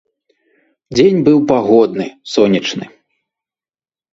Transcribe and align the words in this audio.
Дзень 0.95 1.19
быў 1.27 1.37
пагодны, 1.53 2.07
сонечны. 2.37 2.85